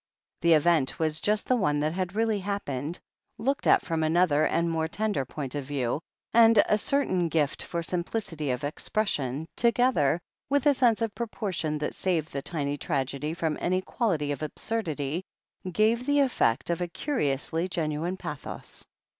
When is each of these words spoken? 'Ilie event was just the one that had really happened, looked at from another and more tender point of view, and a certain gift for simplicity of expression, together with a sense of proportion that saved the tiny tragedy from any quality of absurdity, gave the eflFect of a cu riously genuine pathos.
'Ilie 0.41 0.55
event 0.55 0.97
was 0.97 1.21
just 1.21 1.45
the 1.45 1.55
one 1.55 1.79
that 1.79 1.91
had 1.91 2.15
really 2.15 2.39
happened, 2.39 2.99
looked 3.37 3.67
at 3.67 3.83
from 3.85 4.01
another 4.01 4.47
and 4.47 4.67
more 4.67 4.87
tender 4.87 5.25
point 5.25 5.53
of 5.53 5.63
view, 5.63 6.01
and 6.33 6.57
a 6.67 6.75
certain 6.79 7.29
gift 7.29 7.61
for 7.61 7.83
simplicity 7.83 8.49
of 8.49 8.63
expression, 8.63 9.45
together 9.55 10.19
with 10.49 10.65
a 10.65 10.73
sense 10.73 11.03
of 11.03 11.13
proportion 11.13 11.77
that 11.77 11.93
saved 11.93 12.33
the 12.33 12.41
tiny 12.41 12.79
tragedy 12.79 13.31
from 13.35 13.59
any 13.61 13.79
quality 13.79 14.31
of 14.31 14.41
absurdity, 14.41 15.23
gave 15.71 16.07
the 16.07 16.17
eflFect 16.17 16.71
of 16.71 16.81
a 16.81 16.87
cu 16.87 17.11
riously 17.11 17.69
genuine 17.69 18.17
pathos. 18.17 18.87